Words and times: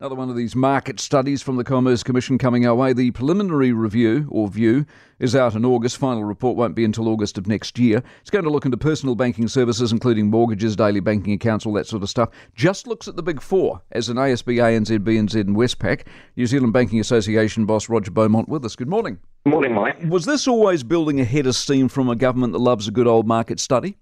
Another 0.00 0.14
one 0.14 0.30
of 0.30 0.36
these 0.36 0.54
market 0.54 1.00
studies 1.00 1.42
from 1.42 1.56
the 1.56 1.64
Commerce 1.64 2.04
Commission 2.04 2.38
coming 2.38 2.64
our 2.64 2.74
way. 2.76 2.92
The 2.92 3.10
preliminary 3.10 3.72
review 3.72 4.28
or 4.30 4.46
view 4.46 4.86
is 5.18 5.34
out 5.34 5.56
in 5.56 5.64
August. 5.64 5.96
Final 5.96 6.22
report 6.22 6.56
won't 6.56 6.76
be 6.76 6.84
until 6.84 7.08
August 7.08 7.36
of 7.36 7.48
next 7.48 7.80
year. 7.80 8.00
It's 8.20 8.30
going 8.30 8.44
to 8.44 8.50
look 8.50 8.64
into 8.64 8.76
personal 8.76 9.16
banking 9.16 9.48
services, 9.48 9.90
including 9.90 10.30
mortgages, 10.30 10.76
daily 10.76 11.00
banking 11.00 11.32
accounts, 11.32 11.66
all 11.66 11.72
that 11.72 11.88
sort 11.88 12.04
of 12.04 12.08
stuff. 12.08 12.28
Just 12.54 12.86
looks 12.86 13.08
at 13.08 13.16
the 13.16 13.24
big 13.24 13.42
four 13.42 13.82
as 13.90 14.08
an 14.08 14.18
ASB, 14.18 14.58
ANZ, 14.58 15.00
BNZ, 15.00 15.40
and 15.40 15.56
Westpac. 15.56 16.06
New 16.36 16.46
Zealand 16.46 16.72
Banking 16.72 17.00
Association 17.00 17.66
boss 17.66 17.88
Roger 17.88 18.12
Beaumont 18.12 18.48
with 18.48 18.64
us. 18.64 18.76
Good 18.76 18.88
morning. 18.88 19.18
Good 19.46 19.50
Morning, 19.50 19.74
Mike. 19.74 19.98
Was 20.04 20.26
this 20.26 20.46
always 20.46 20.84
building 20.84 21.18
a 21.18 21.24
head 21.24 21.48
of 21.48 21.56
steam 21.56 21.88
from 21.88 22.08
a 22.08 22.14
government 22.14 22.52
that 22.52 22.60
loves 22.60 22.86
a 22.86 22.92
good 22.92 23.08
old 23.08 23.26
market 23.26 23.58
study? 23.58 23.96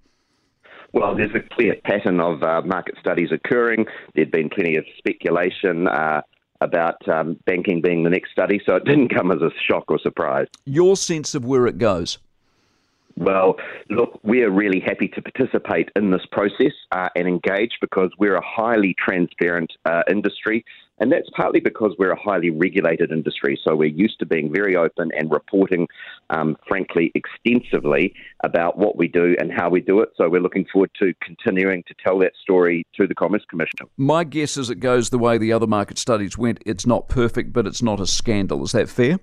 Well, 0.96 1.14
there's 1.14 1.34
a 1.34 1.40
clear 1.54 1.74
pattern 1.84 2.20
of 2.20 2.42
uh, 2.42 2.62
market 2.62 2.94
studies 2.98 3.28
occurring. 3.30 3.84
There'd 4.14 4.30
been 4.30 4.48
plenty 4.48 4.76
of 4.76 4.86
speculation 4.96 5.88
uh, 5.88 6.22
about 6.62 7.06
um, 7.06 7.38
banking 7.44 7.82
being 7.82 8.02
the 8.02 8.08
next 8.08 8.30
study, 8.32 8.62
so 8.64 8.76
it 8.76 8.86
didn't 8.86 9.10
come 9.10 9.30
as 9.30 9.42
a 9.42 9.50
shock 9.68 9.84
or 9.88 9.98
surprise. 9.98 10.46
Your 10.64 10.96
sense 10.96 11.34
of 11.34 11.44
where 11.44 11.66
it 11.66 11.76
goes? 11.76 12.16
Well, 13.18 13.56
look, 13.90 14.18
we're 14.22 14.50
really 14.50 14.80
happy 14.80 15.08
to 15.08 15.20
participate 15.20 15.90
in 15.96 16.12
this 16.12 16.24
process 16.32 16.72
uh, 16.92 17.10
and 17.14 17.28
engage 17.28 17.72
because 17.82 18.10
we're 18.18 18.36
a 18.36 18.44
highly 18.44 18.96
transparent 18.98 19.70
uh, 19.84 20.02
industry. 20.10 20.64
And 20.98 21.12
that's 21.12 21.28
partly 21.36 21.60
because 21.60 21.94
we're 21.98 22.12
a 22.12 22.20
highly 22.20 22.50
regulated 22.50 23.12
industry. 23.12 23.58
So 23.62 23.76
we're 23.76 23.86
used 23.86 24.18
to 24.20 24.26
being 24.26 24.52
very 24.52 24.76
open 24.76 25.10
and 25.16 25.30
reporting, 25.30 25.88
um, 26.30 26.56
frankly, 26.66 27.12
extensively 27.14 28.14
about 28.44 28.78
what 28.78 28.96
we 28.96 29.08
do 29.08 29.36
and 29.38 29.52
how 29.52 29.68
we 29.68 29.80
do 29.80 30.00
it. 30.00 30.10
So 30.16 30.28
we're 30.28 30.40
looking 30.40 30.66
forward 30.72 30.90
to 31.00 31.12
continuing 31.20 31.82
to 31.88 31.94
tell 32.02 32.18
that 32.20 32.32
story 32.42 32.86
to 32.96 33.06
the 33.06 33.14
Commerce 33.14 33.44
Commission. 33.48 33.88
My 33.96 34.24
guess 34.24 34.56
is 34.56 34.70
it 34.70 34.80
goes 34.80 35.10
the 35.10 35.18
way 35.18 35.36
the 35.36 35.52
other 35.52 35.66
market 35.66 35.98
studies 35.98 36.38
went. 36.38 36.62
It's 36.64 36.86
not 36.86 37.08
perfect, 37.08 37.52
but 37.52 37.66
it's 37.66 37.82
not 37.82 38.00
a 38.00 38.06
scandal. 38.06 38.64
Is 38.64 38.72
that 38.72 38.88
fair? 38.88 39.18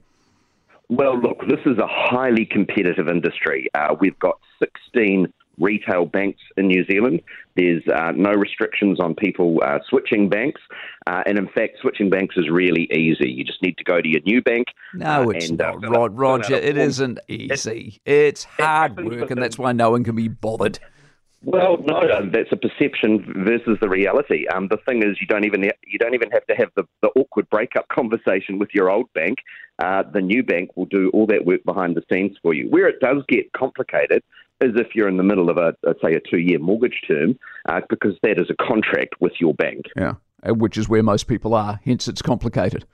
Well, 0.90 1.20
look, 1.20 1.40
this 1.48 1.60
is 1.66 1.78
a 1.80 1.88
highly 1.88 2.46
competitive 2.46 3.08
industry. 3.08 3.68
Uh, 3.74 3.96
we've 4.00 4.20
got 4.20 4.38
16 4.60 5.34
retail 5.60 6.06
banks 6.06 6.42
in 6.58 6.68
New 6.68 6.86
Zealand. 6.86 7.22
There's 7.56 7.84
uh, 7.88 8.12
no 8.16 8.32
restrictions 8.32 9.00
on 9.00 9.16
people 9.16 9.60
uh, 9.64 9.80
switching 9.88 10.30
banks. 10.30 10.62
Uh, 11.06 11.24
and 11.26 11.38
in 11.38 11.48
fact, 11.48 11.78
switching 11.82 12.10
banks 12.10 12.36
is 12.38 12.50
really 12.50 12.88
easy. 12.92 13.30
You 13.30 13.44
just 13.44 13.62
need 13.62 13.78
to 13.78 13.84
go 13.84 14.02
to 14.02 14.08
your 14.08 14.22
new 14.22 14.42
bank. 14.42 14.68
No, 14.94 15.30
it's 15.30 15.50
and, 15.50 15.62
uh, 15.62 15.74
not, 15.74 15.90
Rod, 15.90 16.18
Roger. 16.18 16.56
It 16.56 16.78
isn't 16.78 17.20
easy. 17.28 18.02
It's 18.06 18.44
hard 18.44 19.04
work, 19.04 19.30
and 19.32 19.42
that's 19.42 19.58
why 19.58 19.72
no 19.72 19.92
one 19.92 20.04
can 20.04 20.16
be 20.16 20.28
bothered. 20.28 20.80
Well, 21.46 21.78
no, 21.86 22.30
that's 22.32 22.54
a 22.54 22.56
perception 22.56 23.44
versus 23.46 23.78
the 23.82 23.90
reality. 23.90 24.48
Um, 24.48 24.70
the 24.70 24.78
thing 24.86 25.04
is, 25.04 25.18
you 25.20 25.28
don't 25.28 25.44
even 25.44 25.64
you 25.86 26.00
don't 26.00 26.14
even 26.14 26.32
have 26.32 26.46
to 26.46 26.56
have 26.56 26.70
the, 26.76 26.84
the 27.02 27.10
awkward 27.18 27.50
breakup 27.50 27.88
conversation 27.92 28.60
with 28.60 28.70
your 28.74 28.90
old 28.90 29.12
bank. 29.14 29.40
Uh, 29.78 30.04
the 30.14 30.22
new 30.22 30.42
bank 30.42 30.72
will 30.78 30.86
do 30.86 31.10
all 31.14 31.28
that 31.28 31.46
work 31.46 31.62
behind 31.66 31.98
the 31.98 32.04
scenes 32.12 32.38
for 32.42 32.54
you. 32.54 32.70
Where 32.70 32.88
it 32.88 33.02
does 33.02 33.24
get 33.28 33.52
complicated 33.52 34.24
is 34.64 34.72
if 34.76 34.96
you're 34.96 35.08
in 35.08 35.18
the 35.18 35.24
middle 35.24 35.50
of 35.50 35.58
a, 35.58 35.74
say, 36.04 36.14
a 36.14 36.20
two-year 36.30 36.60
mortgage 36.60 37.02
term, 37.08 37.38
uh, 37.70 37.82
because 37.90 38.16
that 38.24 38.40
is 38.40 38.50
a 38.50 38.56
contract 38.64 39.16
with 39.20 39.34
your 39.40 39.54
bank. 39.54 39.86
Yeah, 39.96 40.16
uh, 40.48 40.54
which 40.54 40.78
is 40.78 40.90
where 40.90 41.04
most 41.04 41.28
people 41.28 41.54
are. 41.54 41.80
Hence, 41.84 42.08
it's 42.08 42.22
complicated. 42.22 42.86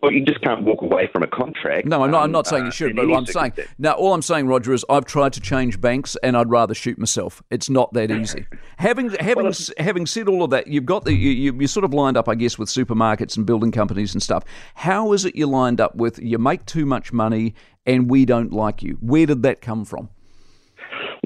Well, 0.00 0.10
you 0.10 0.24
just 0.24 0.40
can't 0.40 0.64
walk 0.64 0.82
away 0.82 1.08
from 1.12 1.22
a 1.22 1.26
contract. 1.26 1.86
No, 1.86 2.02
I'm 2.02 2.10
not, 2.10 2.24
I'm 2.24 2.32
not 2.32 2.46
saying 2.46 2.64
you 2.64 2.68
uh, 2.70 2.72
should, 2.72 2.96
but 2.96 3.12
I'm 3.12 3.26
saying 3.26 3.52
now. 3.78 3.92
All 3.92 4.14
I'm 4.14 4.22
saying, 4.22 4.48
Roger, 4.48 4.72
is 4.72 4.84
I've 4.88 5.04
tried 5.04 5.32
to 5.34 5.40
change 5.40 5.80
banks, 5.80 6.16
and 6.24 6.36
I'd 6.36 6.50
rather 6.50 6.74
shoot 6.74 6.98
myself. 6.98 7.40
It's 7.50 7.70
not 7.70 7.92
that 7.92 8.10
easy. 8.10 8.46
having 8.78 9.10
having 9.20 9.44
well, 9.44 9.52
having 9.78 10.06
said 10.06 10.28
all 10.28 10.42
of 10.42 10.50
that, 10.50 10.66
you've 10.66 10.86
got 10.86 11.04
the 11.04 11.14
you, 11.14 11.54
you 11.54 11.66
sort 11.68 11.84
of 11.84 11.94
lined 11.94 12.16
up, 12.16 12.28
I 12.28 12.34
guess, 12.34 12.58
with 12.58 12.68
supermarkets 12.68 13.36
and 13.36 13.46
building 13.46 13.70
companies 13.70 14.12
and 14.12 14.22
stuff. 14.22 14.44
How 14.74 15.12
is 15.12 15.24
it 15.24 15.36
you 15.36 15.46
lined 15.46 15.80
up 15.80 15.94
with? 15.94 16.18
You 16.18 16.38
make 16.38 16.66
too 16.66 16.86
much 16.86 17.12
money, 17.12 17.54
and 17.86 18.10
we 18.10 18.24
don't 18.24 18.52
like 18.52 18.82
you. 18.82 18.98
Where 19.00 19.26
did 19.26 19.42
that 19.44 19.60
come 19.60 19.84
from? 19.84 20.08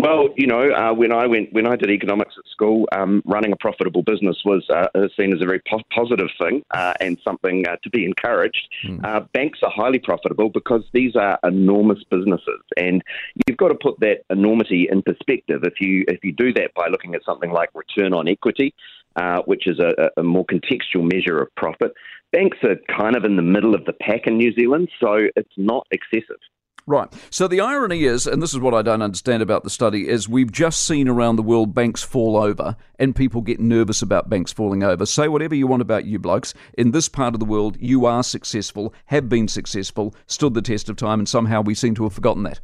Well, 0.07 0.29
you 0.37 0.47
know, 0.47 0.71
uh, 0.71 0.95
when 0.95 1.11
I 1.11 1.27
went 1.27 1.53
when 1.53 1.67
I 1.67 1.75
did 1.75 1.91
economics 1.91 2.37
at 2.39 2.45
school, 2.49 2.87
um, 2.93 3.25
running 3.27 3.51
a 3.51 3.57
profitable 3.57 4.05
business 4.05 4.37
was 4.45 4.65
uh, 4.71 4.87
seen 5.19 5.33
as 5.35 5.43
a 5.43 5.45
very 5.45 5.61
po- 5.69 5.83
positive 5.93 6.29
thing 6.41 6.63
uh, 6.71 6.95
and 7.01 7.19
something 7.25 7.67
uh, 7.67 7.75
to 7.83 7.91
be 7.91 8.05
encouraged. 8.05 8.69
Mm. 8.87 9.33
banks 9.33 9.59
are 9.65 9.73
highly 9.75 9.99
profitable 9.99 10.49
because 10.49 10.85
these 10.93 11.17
are 11.17 11.41
enormous 11.43 11.99
businesses, 12.09 12.63
and 12.77 13.03
you've 13.49 13.57
got 13.57 13.71
to 13.71 13.75
put 13.75 13.99
that 13.99 14.19
enormity 14.31 14.87
in 14.89 15.03
perspective. 15.03 15.63
If 15.65 15.81
you 15.81 16.05
if 16.07 16.23
you 16.23 16.31
do 16.31 16.53
that 16.53 16.73
by 16.77 16.87
looking 16.87 17.17
at 17.17 17.25
something 17.25 17.51
like 17.51 17.71
return 17.75 18.15
on 18.15 18.29
equity, 18.29 18.75
uh, 19.17 19.43
which 19.47 19.67
is 19.67 19.81
a, 19.81 20.11
a 20.17 20.23
more 20.23 20.47
contextual 20.47 21.13
measure 21.13 21.43
of 21.43 21.53
profit, 21.57 21.91
banks 22.31 22.59
are 22.63 22.77
kind 22.97 23.17
of 23.17 23.25
in 23.25 23.35
the 23.35 23.43
middle 23.43 23.75
of 23.75 23.85
the 23.87 23.93
pack 23.93 24.29
in 24.29 24.37
New 24.37 24.53
Zealand, 24.53 24.89
so 25.01 25.27
it's 25.35 25.57
not 25.57 25.85
excessive. 25.91 26.39
Right. 26.89 27.13
So 27.31 27.49
the 27.49 27.61
irony 27.61 28.05
is, 28.05 28.29
and 28.29 28.41
this 28.41 28.55
is 28.55 28.61
what 28.61 28.73
I 28.73 28.81
don't 28.81 29.03
understand 29.03 29.43
about 29.43 29.65
the 29.65 29.71
study, 29.71 30.09
is 30.09 30.29
we've 30.29 30.53
just 30.53 30.87
seen 30.87 31.09
around 31.09 31.35
the 31.35 31.43
world 31.43 31.75
banks 31.75 32.05
fall 32.05 32.37
over 32.37 32.77
and 32.97 33.15
people 33.15 33.41
get 33.41 33.59
nervous 33.59 34.03
about 34.03 34.31
banks 34.31 34.53
falling 34.53 34.85
over. 34.85 35.05
Say 35.05 35.27
whatever 35.27 35.57
you 35.57 35.67
want 35.67 35.83
about 35.83 36.05
you 36.05 36.21
blokes. 36.21 36.55
In 36.79 36.93
this 36.93 37.09
part 37.09 37.35
of 37.35 37.41
the 37.41 37.47
world, 37.47 37.77
you 37.81 38.07
are 38.07 38.23
successful, 38.23 38.95
have 39.07 39.29
been 39.29 39.49
successful, 39.49 40.15
stood 40.29 40.55
the 40.55 40.63
test 40.63 40.89
of 40.89 40.95
time, 40.95 41.19
and 41.19 41.29
somehow 41.29 41.61
we 41.61 41.75
seem 41.75 41.97
to 41.97 42.05
have 42.05 42.13
forgotten 42.13 42.45
that. 42.45 42.61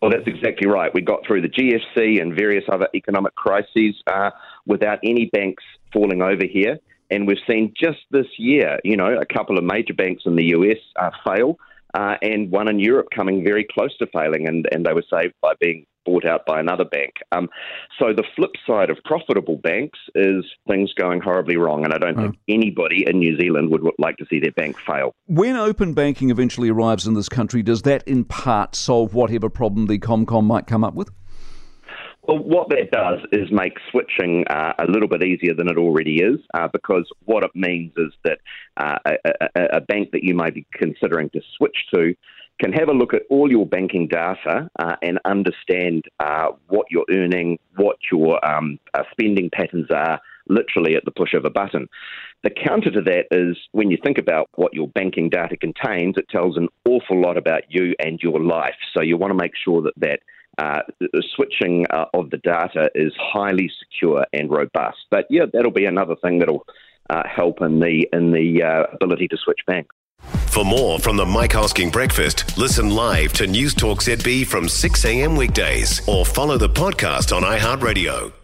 Well, 0.00 0.12
that's 0.12 0.28
exactly 0.28 0.68
right. 0.68 0.94
We 0.94 1.00
got 1.00 1.26
through 1.26 1.42
the 1.42 1.48
GFC 1.48 2.22
and 2.22 2.36
various 2.36 2.64
other 2.70 2.86
economic 2.94 3.34
crises 3.34 4.00
uh, 4.06 4.30
without 4.64 5.00
any 5.02 5.26
banks 5.32 5.64
falling 5.92 6.22
over 6.22 6.46
here. 6.48 6.78
And 7.10 7.26
we've 7.26 7.38
seen 7.50 7.74
just 7.76 7.98
this 8.12 8.26
year, 8.38 8.78
you 8.84 8.96
know, 8.96 9.18
a 9.18 9.26
couple 9.26 9.58
of 9.58 9.64
major 9.64 9.94
banks 9.94 10.22
in 10.24 10.36
the 10.36 10.50
US 10.54 10.78
uh, 10.94 11.10
fail 11.26 11.58
uh, 11.94 12.16
and 12.22 12.50
one 12.50 12.68
in 12.68 12.78
Europe 12.78 13.08
coming 13.14 13.44
very 13.44 13.66
close 13.70 13.96
to 13.98 14.06
failing, 14.12 14.46
and, 14.46 14.66
and 14.72 14.84
they 14.84 14.92
were 14.92 15.04
saved 15.10 15.34
by 15.40 15.54
being 15.60 15.86
bought 16.04 16.24
out 16.24 16.46
by 16.46 16.58
another 16.58 16.84
bank. 16.84 17.12
Um, 17.32 17.48
so 17.98 18.14
the 18.14 18.24
flip 18.34 18.52
side 18.66 18.88
of 18.88 18.96
profitable 19.04 19.56
banks 19.56 19.98
is 20.14 20.44
things 20.66 20.92
going 20.94 21.20
horribly 21.20 21.56
wrong, 21.56 21.84
and 21.84 21.92
I 21.92 21.98
don't 21.98 22.16
think 22.16 22.36
anybody 22.48 23.04
in 23.06 23.18
New 23.18 23.38
Zealand 23.38 23.70
would 23.70 23.82
like 23.98 24.16
to 24.16 24.26
see 24.30 24.40
their 24.40 24.52
bank 24.52 24.76
fail. 24.86 25.12
When 25.26 25.56
open 25.56 25.92
banking 25.92 26.30
eventually 26.30 26.70
arrives 26.70 27.06
in 27.06 27.14
this 27.14 27.28
country, 27.28 27.62
does 27.62 27.82
that 27.82 28.06
in 28.08 28.24
part 28.24 28.74
solve 28.74 29.12
whatever 29.12 29.50
problem 29.50 29.86
the 29.86 29.98
ComCom 29.98 30.44
might 30.44 30.66
come 30.66 30.82
up 30.82 30.94
with? 30.94 31.10
Well, 32.28 32.38
what 32.40 32.68
that 32.68 32.90
does 32.90 33.20
is 33.32 33.50
make 33.50 33.78
switching 33.90 34.44
uh, 34.50 34.74
a 34.78 34.84
little 34.84 35.08
bit 35.08 35.24
easier 35.24 35.54
than 35.54 35.66
it 35.66 35.78
already 35.78 36.16
is, 36.22 36.38
uh, 36.52 36.68
because 36.70 37.08
what 37.24 37.42
it 37.42 37.50
means 37.54 37.94
is 37.96 38.12
that 38.22 38.38
uh, 38.76 38.98
a, 39.56 39.76
a, 39.76 39.80
bank 39.80 40.10
that 40.12 40.22
you 40.22 40.34
may 40.34 40.50
be 40.50 40.66
considering 40.74 41.30
to 41.30 41.40
switch 41.56 41.76
to 41.94 42.14
can 42.60 42.72
have 42.74 42.90
a 42.90 42.92
look 42.92 43.14
at 43.14 43.22
all 43.30 43.50
your 43.50 43.64
banking 43.64 44.08
data 44.08 44.68
uh, 44.78 44.96
and 45.00 45.18
understand 45.24 46.04
uh, 46.20 46.48
what 46.66 46.88
you're 46.90 47.06
earning, 47.10 47.58
what 47.76 47.96
your 48.12 48.44
um, 48.46 48.78
uh, 48.92 49.04
spending 49.12 49.48
patterns 49.50 49.86
are, 49.90 50.20
literally 50.50 50.96
at 50.96 51.06
the 51.06 51.10
push 51.10 51.32
of 51.32 51.46
a 51.46 51.50
button. 51.50 51.88
The 52.42 52.50
counter 52.50 52.90
to 52.90 53.00
that 53.02 53.26
is 53.30 53.56
when 53.72 53.90
you 53.90 53.96
think 54.04 54.18
about 54.18 54.50
what 54.54 54.74
your 54.74 54.88
banking 54.88 55.30
data 55.30 55.56
contains, 55.56 56.16
it 56.18 56.28
tells 56.28 56.58
an 56.58 56.68
awful 56.86 57.22
lot 57.22 57.38
about 57.38 57.62
you 57.70 57.94
and 57.98 58.20
your 58.20 58.38
life. 58.38 58.76
So 58.94 59.02
you 59.02 59.16
want 59.16 59.30
to 59.30 59.42
make 59.42 59.52
sure 59.64 59.80
that 59.82 59.94
that 59.96 60.20
uh, 60.58 60.80
the 61.00 61.22
switching 61.34 61.86
uh, 61.90 62.06
of 62.14 62.30
the 62.30 62.38
data 62.38 62.90
is 62.94 63.12
highly 63.18 63.70
secure 63.78 64.26
and 64.32 64.50
robust. 64.50 64.98
But 65.10 65.26
yeah, 65.30 65.46
that'll 65.52 65.70
be 65.70 65.86
another 65.86 66.16
thing 66.16 66.40
that'll 66.40 66.66
uh, 67.10 67.22
help 67.26 67.62
in 67.62 67.80
the 67.80 68.08
in 68.12 68.32
the 68.32 68.62
uh, 68.62 68.84
ability 68.92 69.28
to 69.28 69.36
switch 69.36 69.60
banks. 69.66 69.94
For 70.48 70.64
more 70.64 70.98
from 70.98 71.16
the 71.16 71.26
Mike 71.26 71.52
Hosking 71.52 71.92
Breakfast, 71.92 72.58
listen 72.58 72.90
live 72.90 73.32
to 73.34 73.46
News 73.46 73.74
Talk 73.74 74.00
ZB 74.00 74.46
from 74.46 74.68
6 74.68 75.04
a.m. 75.04 75.36
weekdays 75.36 76.06
or 76.08 76.26
follow 76.26 76.58
the 76.58 76.68
podcast 76.68 77.34
on 77.34 77.42
iHeartRadio. 77.42 78.37